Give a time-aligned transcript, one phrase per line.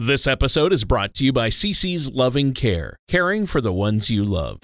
[0.00, 4.22] This episode is brought to you by CC's Loving Care, caring for the ones you
[4.22, 4.60] love.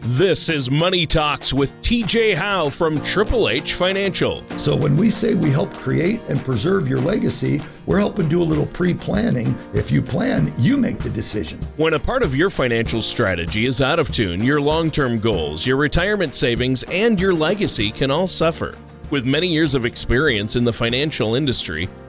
[0.00, 4.42] This is Money Talks with TJ Howe from Triple H Financial.
[4.56, 8.42] So, when we say we help create and preserve your legacy, we're helping do a
[8.42, 9.54] little pre planning.
[9.74, 11.58] If you plan, you make the decision.
[11.76, 15.66] When a part of your financial strategy is out of tune, your long term goals,
[15.66, 18.72] your retirement savings, and your legacy can all suffer.
[19.10, 21.88] With many years of experience in the financial industry,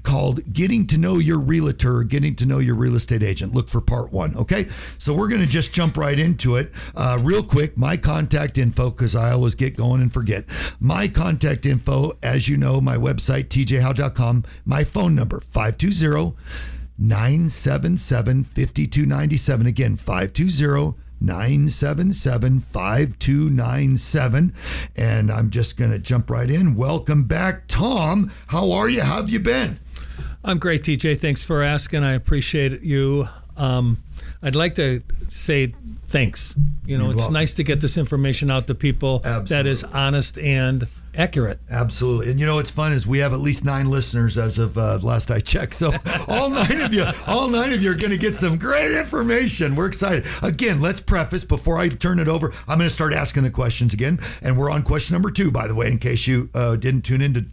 [0.01, 3.69] called "Getting to Know Your Realtor" or "Getting to Know Your Real Estate Agent." Look
[3.69, 4.35] for part one.
[4.35, 7.77] Okay, so we're going to just jump right into it, uh, real quick.
[7.77, 10.45] My contact info, because I always get going and forget.
[10.79, 14.43] My contact info, as you know, my website TJ tjhowe.com.
[14.65, 16.35] My phone number, 520
[16.97, 19.67] 977 5297.
[19.67, 24.53] Again, 520 977 5297.
[24.95, 26.75] And I'm just going to jump right in.
[26.75, 28.31] Welcome back, Tom.
[28.47, 29.01] How are you?
[29.01, 29.79] How have you been?
[30.43, 31.19] I'm great, TJ.
[31.19, 32.03] Thanks for asking.
[32.03, 33.29] I appreciate you.
[33.55, 34.03] Um,
[34.41, 36.55] I'd like to say thanks.
[36.85, 37.33] You know, You're it's welcome.
[37.33, 39.55] nice to get this information out to people Absolutely.
[39.55, 41.59] that is honest and accurate.
[41.69, 42.31] Absolutely.
[42.31, 44.99] And you know what's fun is we have at least nine listeners as of uh,
[45.01, 45.73] last I checked.
[45.75, 45.91] So
[46.27, 49.75] all nine of you, all nine of you are going to get some great information.
[49.75, 50.25] We're excited.
[50.41, 52.51] Again, let's preface before I turn it over.
[52.67, 55.67] I'm going to start asking the questions again, and we're on question number two, by
[55.67, 57.45] the way, in case you uh, didn't tune into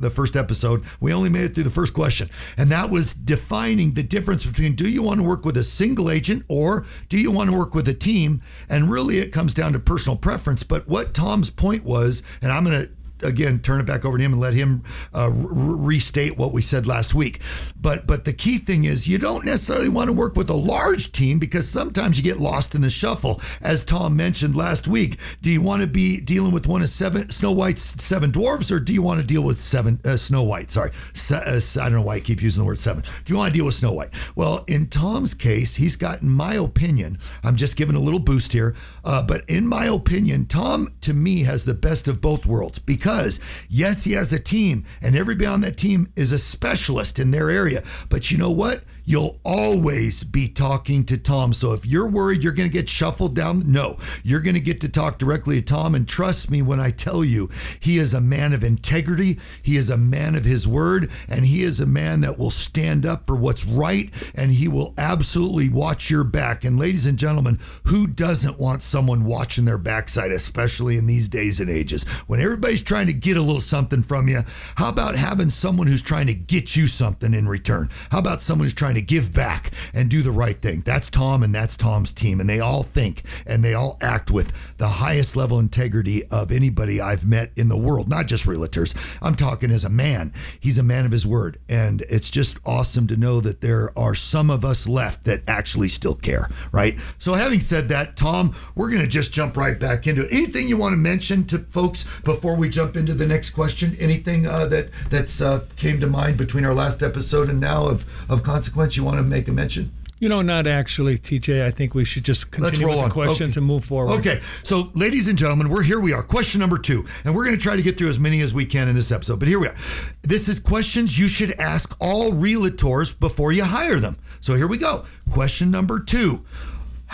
[0.00, 0.84] the first episode.
[1.00, 4.74] We only made it through the first question, and that was defining the difference between
[4.74, 7.74] do you want to work with a single agent or do you want to work
[7.74, 8.42] with a team?
[8.68, 10.62] And really, it comes down to personal preference.
[10.62, 12.90] But what Tom's point was, and I'm going to
[13.22, 14.82] again turn it back over to him and let him
[15.12, 17.40] uh, restate what we said last week.
[17.80, 21.12] But but the key thing is you don't necessarily want to work with a large
[21.12, 23.40] team because sometimes you get lost in the shuffle.
[23.60, 27.30] As Tom mentioned last week, do you want to be dealing with one of seven
[27.30, 30.70] Snow White's seven dwarves, or do you want to deal with seven uh, Snow White?
[30.70, 30.90] Sorry,
[31.30, 33.04] uh, I don't know why I keep using the word seven.
[33.24, 34.10] Do you want to deal with Snow White?
[34.34, 38.52] Well, in Tom's case, he's got, in my opinion, I'm just giving a little boost
[38.52, 38.74] here,
[39.04, 43.03] uh, but in my opinion, Tom to me has the best of both worlds because
[43.04, 43.38] because,
[43.68, 47.50] yes, he has a team and everybody on that team is a specialist in their
[47.50, 47.82] area.
[48.08, 48.82] But you know what?
[49.04, 51.52] You'll always be talking to Tom.
[51.52, 54.80] So if you're worried you're going to get shuffled down, no, you're going to get
[54.82, 55.94] to talk directly to Tom.
[55.94, 57.48] And trust me when I tell you,
[57.80, 59.38] he is a man of integrity.
[59.62, 63.06] He is a man of his word, and he is a man that will stand
[63.06, 66.64] up for what's right, and he will absolutely watch your back.
[66.64, 71.60] And ladies and gentlemen, who doesn't want someone watching their backside, especially in these days
[71.60, 74.40] and ages when everybody's trying to get a little something from you?
[74.76, 77.90] How about having someone who's trying to get you something in return?
[78.10, 80.82] How about someone who's trying trying to give back and do the right thing.
[80.84, 82.40] That's Tom and that's Tom's team.
[82.40, 87.00] And they all think and they all act with the highest level integrity of anybody
[87.00, 88.94] I've met in the world, not just realtors.
[89.20, 90.32] I'm talking as a man.
[90.60, 91.58] He's a man of his word.
[91.68, 95.88] And it's just awesome to know that there are some of us left that actually
[95.88, 96.98] still care, right?
[97.18, 100.32] So, having said that, Tom, we're going to just jump right back into it.
[100.32, 103.96] Anything you want to mention to folks before we jump into the next question?
[103.98, 108.04] Anything uh, that that's uh, came to mind between our last episode and now of,
[108.30, 108.83] of consequence?
[108.92, 109.92] You want to make a mention?
[110.20, 111.64] You know, not actually, TJ.
[111.64, 113.60] I think we should just continue with the questions okay.
[113.60, 114.18] and move forward.
[114.20, 114.38] Okay.
[114.62, 116.00] So, ladies and gentlemen, we're here.
[116.00, 116.22] We are.
[116.22, 117.04] Question number two.
[117.24, 119.10] And we're going to try to get through as many as we can in this
[119.10, 119.38] episode.
[119.38, 119.74] But here we are.
[120.22, 124.16] This is questions you should ask all realtors before you hire them.
[124.40, 125.04] So, here we go.
[125.30, 126.44] Question number two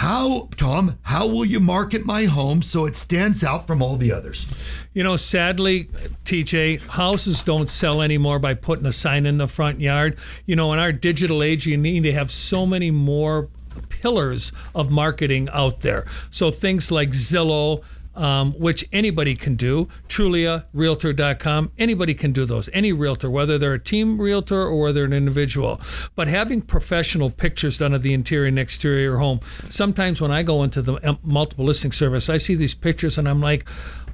[0.00, 4.10] How, Tom, how will you market my home so it stands out from all the
[4.10, 4.86] others?
[4.94, 5.90] You know, sadly,
[6.24, 10.16] TJ, houses don't sell anymore by putting a sign in the front yard.
[10.46, 13.50] You know, in our digital age, you need to have so many more
[13.90, 16.06] pillars of marketing out there.
[16.30, 19.88] So things like Zillow, um, which anybody can do.
[20.08, 22.68] Trulia, realtor.com, anybody can do those.
[22.72, 25.80] Any realtor, whether they're a team realtor or whether they're an individual.
[26.14, 30.62] But having professional pictures done of the interior and exterior home, sometimes when I go
[30.62, 33.68] into the um, multiple listing service, I see these pictures and I'm like,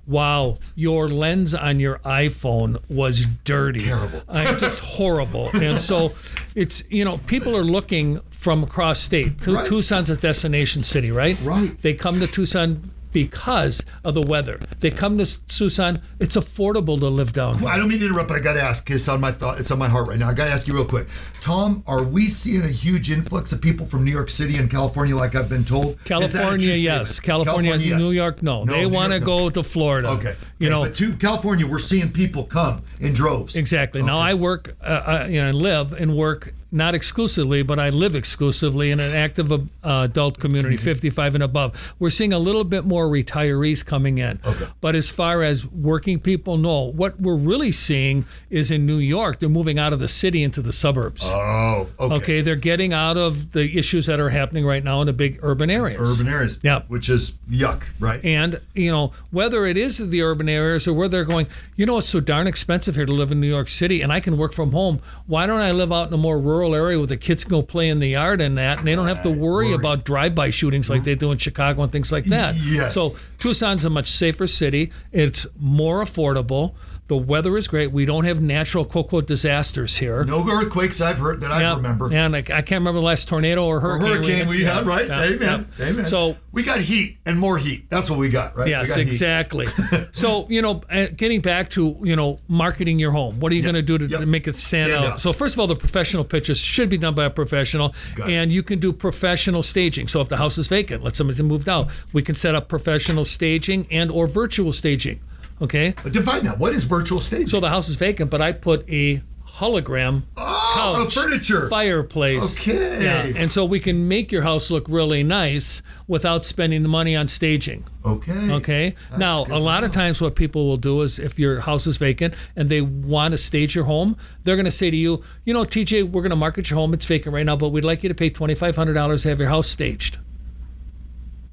[0.06, 3.80] wow, your lens on your iPhone was dirty.
[3.80, 4.22] Terrible.
[4.58, 5.50] just horrible.
[5.56, 6.12] And so
[6.54, 9.44] it's, you know, people are looking from across state.
[9.46, 9.66] Right.
[9.66, 11.40] Tucson's a destination city, right?
[11.42, 11.80] Right.
[11.82, 12.82] They come to Tucson
[13.16, 14.60] because of the weather.
[14.80, 16.02] They come to Tucson.
[16.20, 17.66] It's affordable to live down here.
[17.66, 18.90] I don't mean to interrupt, but I got to ask.
[18.90, 19.58] It's on my thought.
[19.58, 20.28] It's on my heart right now.
[20.28, 21.06] I got to ask you real quick,
[21.40, 21.82] Tom.
[21.86, 25.34] Are we seeing a huge influx of people from New York City and California, like
[25.34, 26.04] I've been told?
[26.04, 27.18] California, yes.
[27.18, 28.00] California, California yes.
[28.02, 28.64] New York, no.
[28.64, 30.10] no they want to go to Florida.
[30.10, 30.36] Okay.
[30.58, 30.70] You okay.
[30.74, 33.56] know, but to California, we're seeing people come in droves.
[33.56, 34.02] Exactly.
[34.02, 34.06] Okay.
[34.06, 37.90] Now I work, uh, I, uh, you know, live and work not exclusively, but I
[37.90, 41.94] live exclusively in an active uh, adult community, 55 and above.
[41.98, 44.40] We're seeing a little bit more retirees coming in.
[44.44, 44.66] Okay.
[44.80, 46.90] But as far as working people, no.
[46.90, 50.60] What we're really seeing is in New York, they're moving out of the city into
[50.60, 51.22] the suburbs.
[51.24, 52.14] Oh, okay.
[52.14, 55.38] Okay, they're getting out of the issues that are happening right now in the big
[55.42, 56.20] urban areas.
[56.20, 56.58] Urban areas.
[56.62, 56.82] Yeah.
[56.88, 58.24] Which is yuck, right?
[58.24, 61.46] And, you know, whether it is the urban areas or where they're going,
[61.76, 64.20] you know, it's so darn expensive here to live in New York City and I
[64.20, 65.00] can work from home.
[65.26, 67.50] Why don't I live out in a more rural rural area where the kids can
[67.50, 69.74] go play in the yard and that, and they don't have to worry, worry.
[69.74, 72.54] about drive-by shootings like they do in Chicago and things like that.
[72.56, 72.94] Yes.
[72.94, 74.90] So Tucson's a much safer city.
[75.12, 76.74] It's more affordable.
[77.08, 77.92] The weather is great.
[77.92, 80.24] We don't have natural quote unquote disasters here.
[80.24, 82.12] No earthquakes I've heard that I remember.
[82.12, 84.10] And I, I, can't remember the last tornado or hurricane.
[84.10, 85.08] Or hurricane we had, we had right?
[85.08, 85.68] Yeah, Amen.
[85.78, 85.86] Yeah.
[85.86, 86.04] Amen.
[86.06, 87.88] So we got heat and more heat.
[87.90, 88.68] That's what we got, right?
[88.68, 89.66] Yes, exactly.
[90.12, 93.38] so you know, uh, getting back to you know marketing your home.
[93.38, 93.72] What are you yep.
[93.72, 94.26] going to do to, yep.
[94.26, 95.12] make it stand, stand out?
[95.12, 95.20] out?
[95.20, 98.50] So first of all, the professional pictures should be done by a professional, got and
[98.50, 98.54] it.
[98.54, 100.08] you can do professional staging.
[100.08, 103.24] So if the house is vacant, let somebody moved out, we can set up professional
[103.24, 105.20] staging and or virtual staging.
[105.60, 105.94] Okay.
[106.02, 106.58] But define that.
[106.58, 107.46] What is virtual staging?
[107.46, 109.22] So the house is vacant, but I put a
[109.56, 112.60] hologram oh, couch, furniture, fireplace.
[112.60, 113.02] Okay.
[113.02, 113.40] Yeah.
[113.40, 117.26] And so we can make your house look really nice without spending the money on
[117.28, 117.84] staging.
[118.04, 118.52] Okay.
[118.52, 118.94] Okay.
[119.10, 121.96] That's now, a lot of times, what people will do is if your house is
[121.96, 125.54] vacant and they want to stage your home, they're going to say to you, you
[125.54, 126.92] know, TJ, we're going to market your home.
[126.92, 129.68] It's vacant right now, but we'd like you to pay $2,500 to have your house
[129.68, 130.18] staged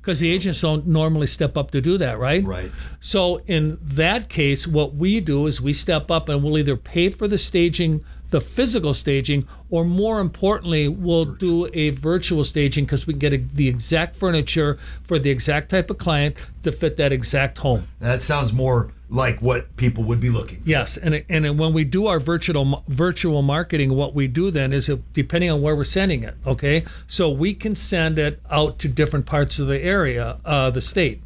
[0.04, 2.44] because the agents don't normally step up to do that, right?
[2.44, 2.72] Right.
[3.00, 7.10] So in that case, what we do is we step up and we'll either pay
[7.10, 13.08] for the staging, the physical staging, or more importantly, we'll do a virtual staging because
[13.08, 16.98] we can get a, the exact furniture for the exact type of client to fit
[16.98, 17.88] that exact home.
[18.02, 20.70] That sounds more like what people would be looking for.
[20.70, 24.88] Yes, and and when we do our virtual virtual marketing, what we do then is
[25.14, 26.36] depending on where we're sending it.
[26.48, 30.82] Okay, so we can send it out to different parts of the area, uh, the
[30.82, 31.22] state,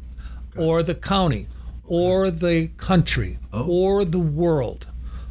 [0.56, 1.46] or the county,
[1.86, 3.66] or the country, oh.
[3.66, 4.86] or the world.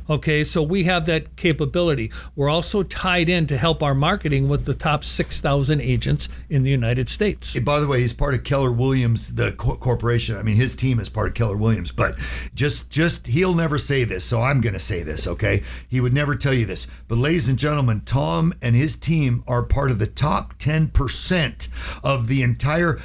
[0.09, 2.12] Okay, so we have that capability.
[2.36, 6.71] We're also tied in to help our marketing with the top 6,000 agents in the
[6.71, 7.54] United States.
[7.54, 10.38] Hey, by the way, he's part of Keller Williams, the co- corporation.
[10.38, 12.15] I mean, his team is part of Keller Williams, but
[12.56, 15.27] just, just he'll never say this, so I'm going to say this.
[15.27, 19.44] Okay, he would never tell you this, but ladies and gentlemen, Tom and his team
[19.48, 21.68] are part of the top 10%
[22.04, 22.99] of the entire.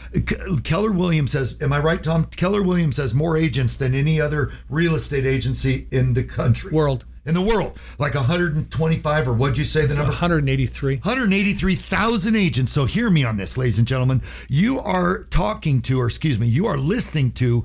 [0.62, 1.60] Keller Williams has.
[1.60, 2.26] Am I right, Tom?
[2.36, 6.70] Keller Williams has more agents than any other real estate agency in the country.
[6.72, 6.91] World
[7.24, 10.10] in the world, like 125 or what'd you say the it's number?
[10.10, 10.96] 183.
[10.96, 12.72] 183,000 agents.
[12.72, 14.22] So hear me on this, ladies and gentlemen.
[14.48, 17.64] You are talking to, or excuse me, you are listening to,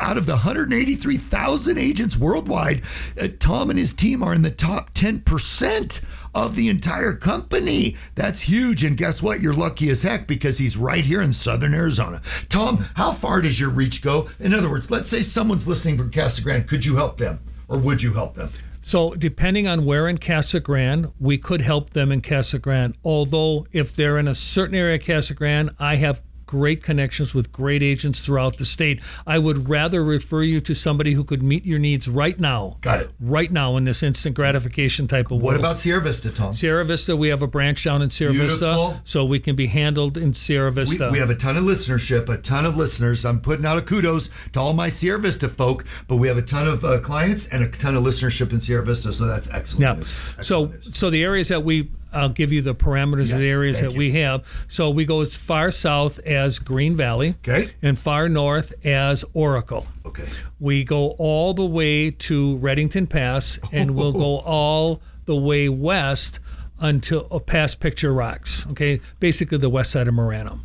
[0.00, 2.82] out of the 183,000 agents worldwide,
[3.20, 6.04] uh, Tom and his team are in the top 10%
[6.34, 7.96] of the entire company.
[8.14, 8.84] That's huge.
[8.84, 9.40] And guess what?
[9.40, 12.22] You're lucky as heck because he's right here in southern Arizona.
[12.48, 14.28] Tom, how far does your reach go?
[14.38, 16.68] In other words, let's say someone's listening from Casa Grande.
[16.68, 17.40] Could you help them?
[17.68, 18.50] Or would you help them?
[18.84, 22.96] So, depending on where in Casa Grande, we could help them in Casa Grande.
[23.04, 26.20] Although, if they're in a certain area of Casa Grande, I have
[26.52, 29.00] great connections with great agents throughout the state.
[29.26, 32.76] I would rather refer you to somebody who could meet your needs right now.
[32.82, 33.10] Got it.
[33.18, 35.60] Right now in this instant gratification type of What world.
[35.60, 36.52] about Sierra Vista, Tom?
[36.52, 38.90] Sierra Vista, we have a branch down in Sierra Beautiful.
[38.90, 41.06] Vista, so we can be handled in Sierra Vista.
[41.06, 43.24] We, we, have a ton of listenership, a ton of listeners.
[43.24, 46.42] I'm putting out a kudos to all my Sierra Vista folk, but we have a
[46.42, 49.80] ton of uh, clients and a ton of listenership in Sierra Vista, so that's excellent.
[49.80, 50.04] Yeah.
[50.38, 50.94] Excellent so, news.
[50.98, 53.92] so the areas that we I'll give you the parameters Yes, of the areas that
[53.94, 54.44] we have.
[54.68, 57.70] So we go as far south as Green Valley, Okay.
[57.82, 59.86] and far north as Oracle.
[60.06, 60.24] Okay.
[60.60, 66.38] We go all the way to Redington Pass, and we'll go all the way west
[66.80, 68.66] until uh, past Picture Rocks.
[68.70, 70.58] Okay, basically the west side of Marana.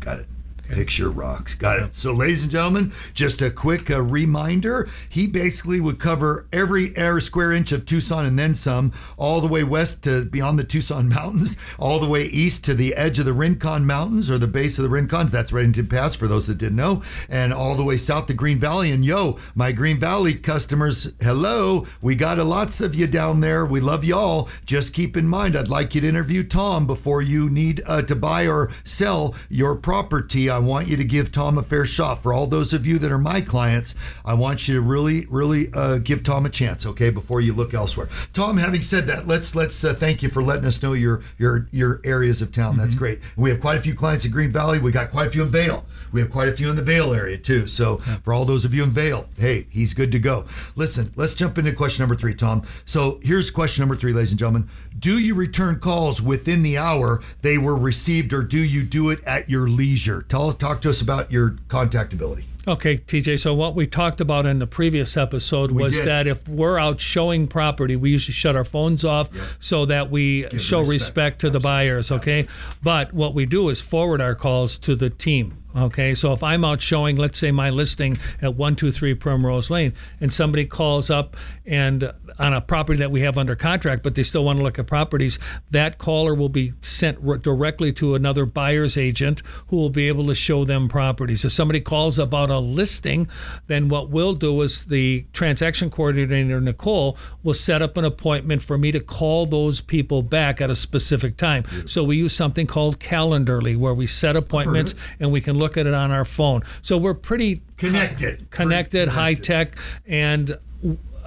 [0.00, 0.26] Got it.
[0.68, 1.54] Picture rocks.
[1.54, 1.96] Got it.
[1.96, 4.88] So, ladies and gentlemen, just a quick uh, reminder.
[5.08, 9.48] He basically would cover every air square inch of Tucson and then some, all the
[9.48, 13.24] way west to beyond the Tucson Mountains, all the way east to the edge of
[13.24, 15.30] the Rincon Mountains or the base of the Rincons.
[15.30, 18.58] That's Redington Pass for those that didn't know, and all the way south to Green
[18.58, 18.90] Valley.
[18.90, 21.86] And yo, my Green Valley customers, hello.
[22.02, 23.64] We got a lots of you down there.
[23.64, 24.48] We love y'all.
[24.66, 28.14] Just keep in mind, I'd like you to interview Tom before you need uh, to
[28.14, 30.50] buy or sell your property.
[30.58, 32.20] I want you to give Tom a fair shot.
[32.20, 35.68] For all those of you that are my clients, I want you to really, really
[35.72, 38.08] uh, give Tom a chance, okay, before you look elsewhere.
[38.32, 41.68] Tom, having said that, let's let's uh, thank you for letting us know your your
[41.70, 42.76] your areas of town.
[42.76, 43.20] That's great.
[43.36, 44.80] We have quite a few clients in Green Valley.
[44.80, 45.86] We got quite a few in Vail.
[46.10, 47.68] We have quite a few in the Vail area too.
[47.68, 50.46] So for all those of you in Vail, hey, he's good to go.
[50.74, 52.64] Listen, let's jump into question number three, Tom.
[52.84, 54.68] So here's question number three, ladies and gentlemen.
[54.98, 59.22] Do you return calls within the hour they were received, or do you do it
[59.24, 60.22] at your leisure?
[60.22, 62.44] Tell us, talk to us about your contactability.
[62.68, 63.40] Okay, TJ.
[63.40, 66.06] So what we talked about in the previous episode was did.
[66.06, 70.42] that if we're out showing property, we usually shut our phones off so that we
[70.58, 70.88] show respect.
[70.88, 72.12] respect, to the buyers.
[72.12, 72.46] Okay,
[72.82, 75.54] but what we do is forward our calls to the team.
[75.74, 79.70] Okay, so if I'm out showing, let's say my listing at one two three Primrose
[79.70, 84.14] Lane, and somebody calls up and on a property that we have under contract, but
[84.14, 85.38] they still want to look at properties,
[85.70, 90.26] that caller will be sent r- directly to another buyer's agent who will be able
[90.26, 91.44] to show them properties.
[91.44, 93.28] If somebody calls about a listing,
[93.66, 98.78] then what we'll do is the transaction coordinator, Nicole, will set up an appointment for
[98.78, 101.64] me to call those people back at a specific time.
[101.86, 105.86] So we use something called Calendly, where we set appointments and we can look at
[105.86, 106.62] it on our phone.
[106.82, 108.50] So we're pretty Connected.
[108.50, 109.76] connected, high tech,
[110.06, 110.58] and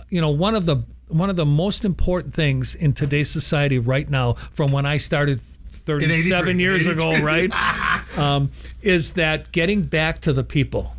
[0.09, 4.09] you know one of the one of the most important things in today's society right
[4.09, 7.51] now, from when I started 37 years ago, right,
[8.17, 8.51] um,
[8.81, 10.95] is that getting back to the people.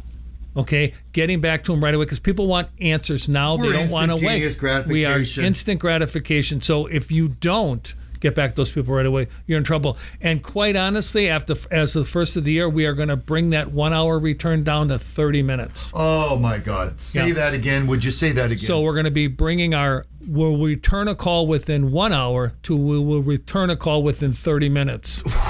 [0.54, 3.57] Okay, getting back to them right away because people want answers now.
[3.57, 4.42] We're they don't want to wait.
[4.87, 6.61] We are instant gratification.
[6.61, 9.99] So if you don't get back those people right away, you're in trouble.
[10.21, 13.17] And quite honestly, after as of the first of the year, we are going to
[13.17, 15.93] bring that one hour return down to 30 minutes.
[15.95, 17.00] Oh my God!
[17.00, 17.35] Say Yeah.
[17.35, 17.87] that again.
[17.88, 18.59] Would you say that again?
[18.59, 22.76] So we're going to be bringing our will return a call within one hour to
[22.76, 25.21] we will return a call within 30 minutes.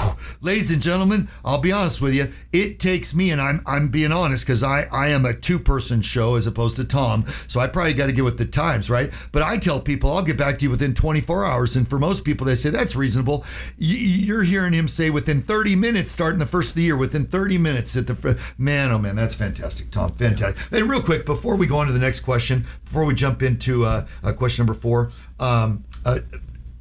[0.43, 2.31] ladies and gentlemen, I'll be honest with you.
[2.51, 6.01] It takes me, and I'm I'm being honest because I I am a two person
[6.01, 9.11] show as opposed to Tom, so I probably got to get with the times, right?
[9.31, 12.23] But I tell people I'll get back to you within 24 hours, and for most
[12.23, 13.45] people they say that's reasonable.
[13.77, 17.57] You're hearing him say within 30 minutes, starting the first of the year, within 30
[17.57, 18.91] minutes at the man.
[18.91, 20.11] Oh man, that's fantastic, Tom.
[20.13, 20.71] Fantastic.
[20.71, 23.85] And real quick before we go on to the next question, before we jump into
[23.85, 25.11] uh, uh, question number four.
[25.39, 26.19] Um, uh,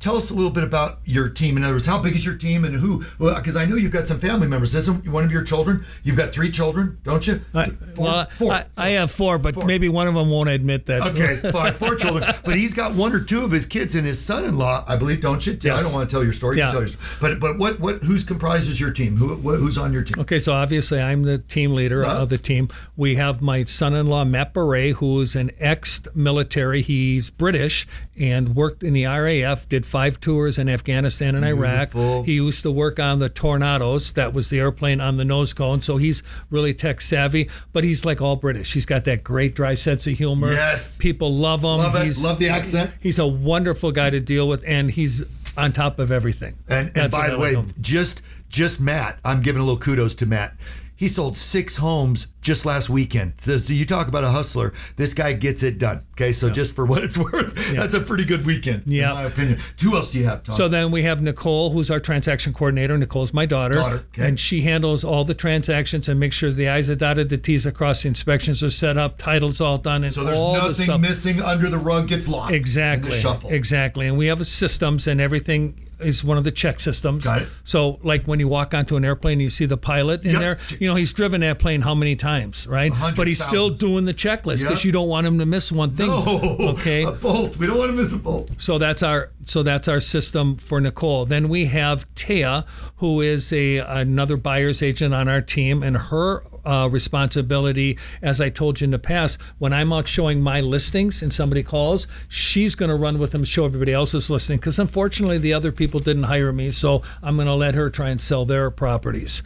[0.03, 1.57] Tell us a little bit about your team.
[1.57, 3.05] In other words, how big is your team and who?
[3.21, 4.75] Well, because I know you've got some family members.
[4.75, 5.85] Isn't one of your children?
[6.03, 7.41] You've got three children, don't you?
[7.55, 8.05] I, Four?
[8.05, 8.53] well, Four.
[8.53, 9.65] I, I have four, but Four.
[9.65, 11.03] maybe one of them won't admit that.
[11.03, 11.37] Okay,
[11.79, 12.25] four children.
[12.45, 15.47] But he's got one or two of his kids and his son-in-law, I believe, don't
[15.47, 15.57] you?
[15.63, 15.79] Yes.
[15.79, 16.57] I don't want to tell your story.
[16.57, 16.67] You Yeah.
[16.67, 17.09] can tell your story.
[17.21, 19.19] But but what what who's comprises your team?
[19.19, 20.17] Who who's on your team?
[20.19, 22.11] Okay, so obviously I'm the team leader Right.
[22.17, 22.67] of the team.
[22.97, 26.83] We have my son-in-law Matt Beret, who is an ex-military.
[26.83, 27.87] He's British
[28.19, 29.69] and worked in the RAF.
[29.69, 32.01] Did five tours in Afghanistan and Beautiful.
[32.01, 32.25] Iraq.
[32.25, 34.15] He used to work on the Tornadoes.
[34.15, 35.83] That was the airplane on the nose cone.
[35.83, 37.51] So he's really tech savvy.
[37.75, 38.73] But he's like all British.
[38.73, 40.51] He's got that great dry sense of humor.
[40.51, 40.97] Yes.
[40.97, 41.77] people love him.
[41.77, 42.05] Love it.
[42.07, 42.91] He's, Love the accent.
[43.01, 45.25] He's a wonderful guy to deal with, and he's
[45.59, 46.55] on top of everything.
[46.69, 47.75] And, and by the way, him.
[47.79, 50.55] just just Matt, I'm giving a little kudos to Matt.
[50.97, 53.33] He sold six homes just last weekend.
[53.37, 54.73] Says, do you talk about a hustler?
[54.97, 56.05] This guy gets it done.
[56.13, 59.11] Okay, so just for what it's worth, that's a pretty good weekend, Yeah.
[59.11, 59.59] in my opinion.
[59.83, 60.55] Who else do you have, Tom?
[60.55, 62.97] So then we have Nicole, who's our transaction coordinator.
[62.97, 64.29] Nicole's my daughter, Daughter, okay.
[64.29, 67.67] and she handles all the transactions and makes sure the I's are dotted, the T's
[67.67, 70.59] are crossed, the inspections are set up, titles all done, and So there's all the
[70.69, 71.01] nothing stuff.
[71.01, 72.55] missing under the rug gets lost.
[72.55, 73.11] Exactly.
[73.21, 73.49] The.
[73.51, 74.07] Exactly.
[74.07, 77.25] And we have systems and everything is one of the check systems.
[77.25, 77.49] Got it.
[77.65, 80.41] So like when you walk onto an airplane you see the pilot in Yep.
[80.41, 82.93] there, you know, he's driven that plane how many times, right?
[83.17, 84.85] But he's still doing the checklist because Yep.
[84.85, 86.09] you don't want him to miss one thing.
[86.11, 87.03] Oh, Okay.
[87.07, 87.57] a bolt.
[87.57, 88.51] We don't want to miss a bolt.
[88.59, 91.25] So that's our so that's our system for Nicole.
[91.27, 92.65] Then we have Taya,
[92.97, 97.99] who is a another buyer's agent on our team, and her uh, responsibility.
[98.21, 101.63] As I told you in the past, when I'm out showing my listings and somebody
[101.63, 104.59] calls, she's going to run with them, show everybody else's listing.
[104.59, 108.11] Because unfortunately, the other people didn't hire me, so I'm going to let her try
[108.11, 109.43] and sell their properties.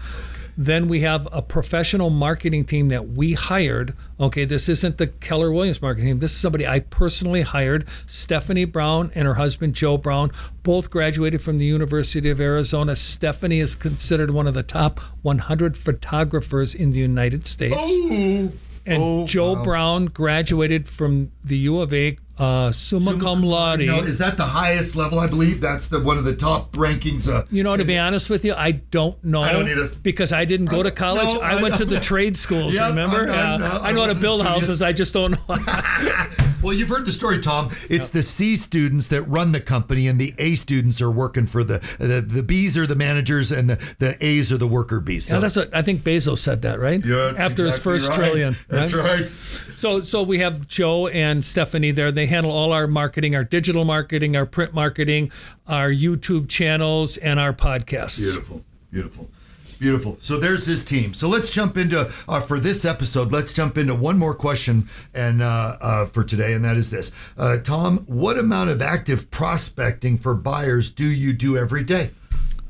[0.56, 3.94] Then we have a professional marketing team that we hired.
[4.18, 6.18] Okay, this isn't the Keller Williams marketing team.
[6.20, 7.86] This is somebody I personally hired.
[8.06, 10.30] Stephanie Brown and her husband Joe Brown
[10.62, 12.96] both graduated from the University of Arizona.
[12.96, 17.76] Stephanie is considered one of the top 100 photographers in the United States.
[17.78, 18.52] Oh.
[18.88, 19.62] And Oh, Joe wow.
[19.64, 23.80] Brown graduated from the U of A, uh, summa cum laude.
[23.86, 25.18] No, is that the highest level?
[25.18, 27.28] I believe that's the one of the top rankings.
[27.32, 29.42] Uh, You know, to be honest with you, I don't know.
[29.42, 29.88] I don't either.
[30.02, 31.24] Because I didn't go to college.
[31.34, 33.28] no, I, I went to the trade schools, Yep, remember?
[33.30, 34.82] I'm- I'm- no, I I know how to build houses.
[34.82, 35.56] I just don't know.
[36.66, 37.70] Well, you've heard the story, Tom.
[37.88, 41.62] It's the C students that run the company, and the A students are working for
[41.62, 45.30] the the, the B's are the managers, and the, the A's are the worker bees.
[45.30, 47.04] Yeah, that's what I think Bezos said that, right?
[47.04, 48.18] Yeah, that's After his first right.
[48.18, 48.56] trillion.
[48.66, 49.26] That's right.
[49.26, 52.10] So so we have Joe and Stephanie there.
[52.10, 55.30] They handle all our marketing, our digital marketing, our print marketing,
[55.68, 58.18] our YouTube channels, and our podcasts.
[58.18, 59.30] Beautiful, beautiful,
[59.76, 60.16] beautiful.
[60.20, 61.14] So there's his team.
[61.14, 63.32] So let's jump into uh, for this episode.
[63.32, 67.12] Let's jump into one more question and uh, uh, for today, and that is this:
[67.38, 72.10] uh, Tom, what amount of active prospecting for buyers do you do every day?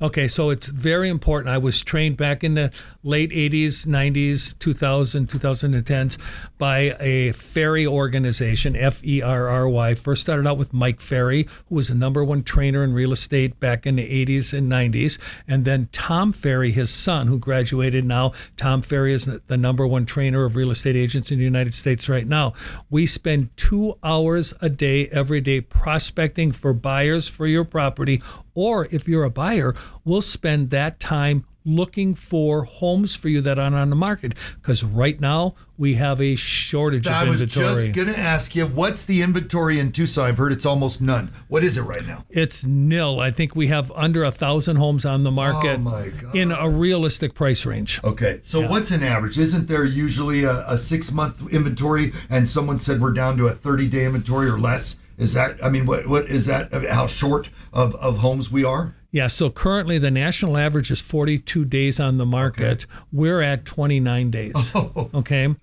[0.00, 1.48] Okay, so it's very important.
[1.54, 2.70] I was trained back in the
[3.02, 6.18] late 80s, 90s, 2000, 2010s
[6.58, 9.94] by a Ferry organization, F E R R Y.
[9.94, 13.58] First started out with Mike Ferry, who was the number one trainer in real estate
[13.58, 15.18] back in the 80s and 90s.
[15.48, 18.32] And then Tom Ferry, his son, who graduated now.
[18.58, 22.06] Tom Ferry is the- number one trainer of real estate agents in the United States
[22.10, 22.52] right now.
[22.90, 28.20] We spend two hours a day, every day, prospecting for buyers for your property
[28.56, 29.72] or if you're a buyer,
[30.04, 34.32] we'll spend that time looking for homes for you that aren't on the market.
[34.54, 37.66] Because right now we have a shortage I of inventory.
[37.66, 40.26] I was just going to ask you, what's the inventory in Tucson?
[40.26, 41.32] I've heard it's almost none.
[41.48, 42.24] What is it right now?
[42.30, 43.18] it's nil.
[43.18, 46.36] I think we have under a thousand homes on the market Oh, my God.
[46.36, 48.00] in a realistic price range.
[48.04, 49.36] Okay, so what's an average?
[49.36, 53.52] Isn't there usually a, a six month inventory, and someone said we're down to a
[53.52, 55.00] thirty day inventory or less?
[55.18, 55.62] Is that?
[55.64, 56.72] I mean, what what is that?
[56.90, 58.94] How short of, of homes we are?
[59.12, 62.84] Yeah, so currently the national average is 42 days on the market.
[63.10, 64.72] We're at 29 days.
[64.74, 65.10] Oh.
[65.14, 65.54] Okay.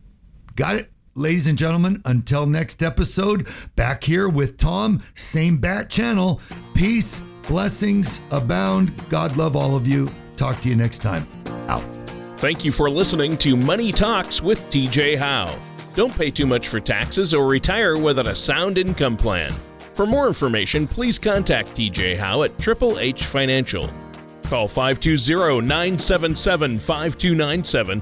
[0.55, 0.91] Got it?
[1.15, 6.41] Ladies and gentlemen, until next episode, back here with Tom, same bat channel.
[6.73, 8.91] Peace, blessings abound.
[9.09, 10.09] God love all of you.
[10.37, 11.27] Talk to you next time.
[11.67, 11.92] Out.
[12.43, 15.57] Thank you for listening to Money Talks with TJ Howe.
[15.95, 19.53] Don't pay too much for taxes or retire without a sound income plan.
[19.93, 23.89] For more information, please contact TJ Howe at Triple H Financial.
[24.43, 28.01] Call 520 977 5297